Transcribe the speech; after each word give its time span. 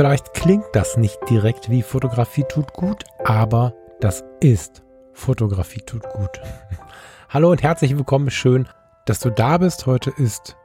Vielleicht 0.00 0.32
klingt 0.32 0.64
das 0.72 0.96
nicht 0.96 1.18
direkt 1.28 1.68
wie 1.68 1.82
Fotografie 1.82 2.44
tut 2.48 2.72
gut, 2.72 3.04
aber 3.22 3.74
das 4.00 4.24
ist 4.40 4.82
Fotografie 5.12 5.82
tut 5.82 6.08
gut. 6.08 6.40
Hallo 7.28 7.50
und 7.50 7.62
herzlich 7.62 7.94
willkommen. 7.94 8.30
Schön, 8.30 8.66
dass 9.04 9.20
du 9.20 9.28
da 9.28 9.58
bist. 9.58 9.84
Heute 9.84 10.08
ist 10.16 10.56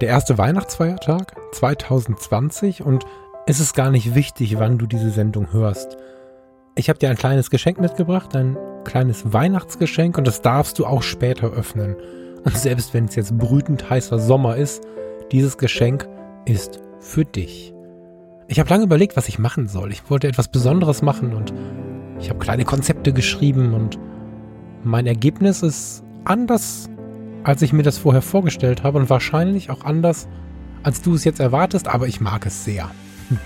der 0.00 0.10
erste 0.10 0.38
Weihnachtsfeiertag 0.38 1.34
2020 1.54 2.84
und 2.84 3.04
es 3.48 3.58
ist 3.58 3.74
gar 3.74 3.90
nicht 3.90 4.14
wichtig, 4.14 4.60
wann 4.60 4.78
du 4.78 4.86
diese 4.86 5.10
Sendung 5.10 5.52
hörst. 5.52 5.96
Ich 6.76 6.88
habe 6.88 7.00
dir 7.00 7.10
ein 7.10 7.16
kleines 7.16 7.50
Geschenk 7.50 7.80
mitgebracht, 7.80 8.36
ein 8.36 8.56
kleines 8.84 9.32
Weihnachtsgeschenk 9.32 10.18
und 10.18 10.24
das 10.28 10.40
darfst 10.40 10.78
du 10.78 10.86
auch 10.86 11.02
später 11.02 11.48
öffnen. 11.50 11.96
Und 12.44 12.56
selbst 12.56 12.94
wenn 12.94 13.06
es 13.06 13.16
jetzt 13.16 13.36
brütend 13.36 13.90
heißer 13.90 14.20
Sommer 14.20 14.54
ist, 14.54 14.84
dieses 15.32 15.58
Geschenk 15.58 16.08
ist 16.44 16.78
für 17.00 17.24
dich. 17.24 17.73
Ich 18.54 18.60
habe 18.60 18.70
lange 18.70 18.84
überlegt, 18.84 19.16
was 19.16 19.28
ich 19.28 19.40
machen 19.40 19.66
soll. 19.66 19.90
Ich 19.90 20.08
wollte 20.08 20.28
etwas 20.28 20.46
Besonderes 20.46 21.02
machen 21.02 21.34
und 21.34 21.52
ich 22.20 22.30
habe 22.30 22.38
kleine 22.38 22.64
Konzepte 22.64 23.12
geschrieben 23.12 23.74
und 23.74 23.98
mein 24.84 25.08
Ergebnis 25.08 25.64
ist 25.64 26.04
anders, 26.22 26.88
als 27.42 27.62
ich 27.62 27.72
mir 27.72 27.82
das 27.82 27.98
vorher 27.98 28.22
vorgestellt 28.22 28.84
habe 28.84 28.98
und 28.98 29.10
wahrscheinlich 29.10 29.70
auch 29.70 29.82
anders, 29.82 30.28
als 30.84 31.02
du 31.02 31.14
es 31.14 31.24
jetzt 31.24 31.40
erwartest, 31.40 31.88
aber 31.88 32.06
ich 32.06 32.20
mag 32.20 32.46
es 32.46 32.64
sehr. 32.64 32.92
Hm. 33.28 33.40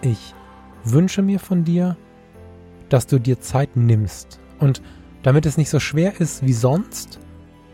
Ich 0.00 0.34
wünsche 0.82 1.20
mir 1.20 1.38
von 1.38 1.64
dir, 1.64 1.98
dass 2.88 3.06
du 3.06 3.18
dir 3.18 3.38
Zeit 3.38 3.76
nimmst 3.76 4.40
und 4.60 4.80
damit 5.22 5.44
es 5.44 5.58
nicht 5.58 5.68
so 5.68 5.78
schwer 5.78 6.18
ist 6.22 6.42
wie 6.42 6.54
sonst, 6.54 7.20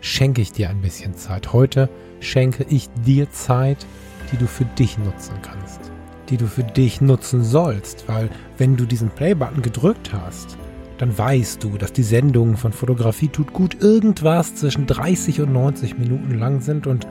schenke 0.01 0.43
ich 0.43 0.51
dir 0.51 0.71
ein 0.71 0.81
bisschen 0.81 1.15
Zeit. 1.15 1.53
Heute 1.53 1.89
schenke 2.19 2.67
ich 2.69 2.89
dir 3.07 3.31
Zeit, 3.31 3.87
die 4.33 4.39
du 4.39 4.49
für 4.49 4.65
dich 4.65 4.99
nutzen 4.99 5.37
kannst 5.41 5.93
die 6.29 6.37
du 6.37 6.47
für 6.47 6.65
dich 6.65 7.01
nutzen 7.01 7.43
sollst, 7.43 8.09
weil 8.09 8.31
wenn 8.57 8.77
du 8.77 8.85
diesen 8.85 9.11
Play-Button 9.11 9.63
gedrückt 9.63 10.13
hast, 10.13 10.57
dann 10.99 11.17
weißt 11.17 11.63
du, 11.63 11.79
dass 11.79 11.93
die 11.93 12.03
Sendungen 12.03 12.57
von 12.57 12.73
Fotografie 12.73 13.29
tut 13.29 13.53
gut 13.53 13.81
irgendwas 13.81 14.57
zwischen 14.57 14.87
30 14.87 15.41
und 15.41 15.53
90 15.53 15.99
Minuten 15.99 16.39
lang 16.39 16.61
sind 16.61 16.87
und 16.87 17.07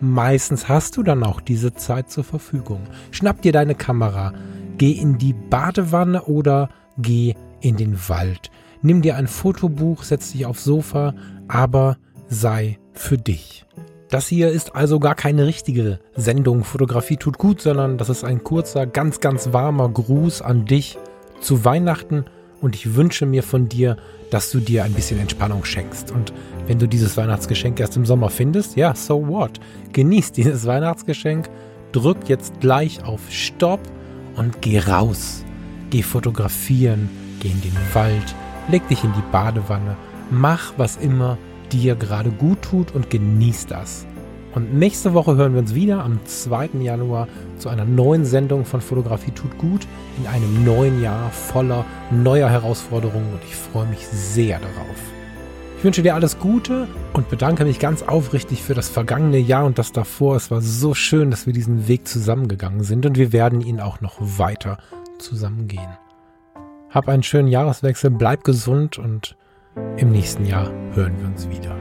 meistens 0.00 0.68
hast 0.68 0.96
du 0.96 1.02
dann 1.02 1.24
auch 1.24 1.40
diese 1.40 1.74
Zeit 1.74 2.10
zur 2.10 2.24
Verfügung. 2.24 2.80
Schnapp 3.10 3.42
dir 3.42 3.52
deine 3.52 3.74
Kamera, 3.74 4.32
geh 4.78 4.92
in 4.92 5.18
die 5.18 5.32
Badewanne 5.32 6.22
oder 6.22 6.68
geh 6.96 7.34
in 7.60 7.76
den 7.76 8.08
Wald. 8.08 8.50
Nimm 8.82 9.02
dir 9.02 9.16
ein 9.16 9.26
Fotobuch, 9.26 10.02
setz 10.04 10.32
dich 10.32 10.46
aufs 10.46 10.64
Sofa, 10.64 11.14
aber 11.48 11.96
sei 12.28 12.78
für 12.92 13.18
dich. 13.18 13.64
Das 14.14 14.28
hier 14.28 14.52
ist 14.52 14.76
also 14.76 15.00
gar 15.00 15.16
keine 15.16 15.44
richtige 15.44 15.98
Sendung 16.14 16.62
Fotografie 16.62 17.16
tut 17.16 17.36
gut, 17.36 17.60
sondern 17.60 17.98
das 17.98 18.08
ist 18.08 18.22
ein 18.22 18.44
kurzer, 18.44 18.86
ganz, 18.86 19.18
ganz 19.18 19.52
warmer 19.52 19.88
Gruß 19.88 20.40
an 20.40 20.66
dich 20.66 20.98
zu 21.40 21.64
Weihnachten 21.64 22.24
und 22.60 22.76
ich 22.76 22.94
wünsche 22.94 23.26
mir 23.26 23.42
von 23.42 23.68
dir, 23.68 23.96
dass 24.30 24.52
du 24.52 24.60
dir 24.60 24.84
ein 24.84 24.92
bisschen 24.92 25.18
Entspannung 25.18 25.64
schenkst. 25.64 26.12
Und 26.12 26.32
wenn 26.68 26.78
du 26.78 26.86
dieses 26.86 27.16
Weihnachtsgeschenk 27.16 27.80
erst 27.80 27.96
im 27.96 28.06
Sommer 28.06 28.30
findest, 28.30 28.76
ja, 28.76 28.94
so 28.94 29.26
what? 29.26 29.58
Genieß 29.92 30.30
dieses 30.30 30.64
Weihnachtsgeschenk, 30.64 31.50
drück 31.90 32.28
jetzt 32.28 32.60
gleich 32.60 33.02
auf 33.02 33.20
Stopp 33.30 33.80
und 34.36 34.62
geh 34.62 34.78
raus. 34.78 35.44
Geh 35.90 36.02
fotografieren, 36.02 37.10
geh 37.40 37.48
in 37.48 37.60
den 37.62 37.76
Wald, 37.94 38.36
leg 38.68 38.86
dich 38.86 39.02
in 39.02 39.12
die 39.12 39.32
Badewanne, 39.32 39.96
mach 40.30 40.72
was 40.76 40.98
immer 40.98 41.36
dir 41.74 41.96
gerade 41.96 42.30
gut 42.30 42.62
tut 42.62 42.94
und 42.94 43.10
genieß 43.10 43.66
das. 43.66 44.06
Und 44.54 44.72
nächste 44.72 45.14
Woche 45.14 45.36
hören 45.36 45.54
wir 45.54 45.60
uns 45.60 45.74
wieder 45.74 46.04
am 46.04 46.24
2. 46.24 46.70
Januar 46.80 47.26
zu 47.58 47.68
einer 47.68 47.84
neuen 47.84 48.24
Sendung 48.24 48.64
von 48.64 48.80
Fotografie 48.80 49.32
tut 49.32 49.58
gut 49.58 49.86
in 50.16 50.28
einem 50.28 50.64
neuen 50.64 51.02
Jahr 51.02 51.30
voller 51.30 51.84
neuer 52.12 52.48
Herausforderungen 52.48 53.32
und 53.32 53.40
ich 53.44 53.56
freue 53.56 53.86
mich 53.86 54.06
sehr 54.06 54.60
darauf. 54.60 54.96
Ich 55.76 55.84
wünsche 55.84 56.02
dir 56.02 56.14
alles 56.14 56.38
Gute 56.38 56.86
und 57.12 57.28
bedanke 57.28 57.64
mich 57.64 57.80
ganz 57.80 58.02
aufrichtig 58.02 58.62
für 58.62 58.74
das 58.74 58.88
vergangene 58.88 59.38
Jahr 59.38 59.64
und 59.64 59.78
das 59.78 59.90
davor. 59.90 60.36
Es 60.36 60.50
war 60.50 60.60
so 60.62 60.94
schön, 60.94 61.32
dass 61.32 61.46
wir 61.46 61.52
diesen 61.52 61.88
Weg 61.88 62.06
zusammengegangen 62.06 62.84
sind 62.84 63.04
und 63.06 63.18
wir 63.18 63.32
werden 63.32 63.60
ihn 63.60 63.80
auch 63.80 64.00
noch 64.00 64.16
weiter 64.20 64.78
zusammengehen. 65.18 65.98
Hab 66.90 67.08
einen 67.08 67.24
schönen 67.24 67.48
Jahreswechsel, 67.48 68.10
bleib 68.10 68.44
gesund 68.44 68.98
und 68.98 69.36
im 69.96 70.10
nächsten 70.10 70.44
Jahr 70.46 70.70
hören 70.94 71.18
wir 71.18 71.26
uns 71.26 71.48
wieder. 71.48 71.76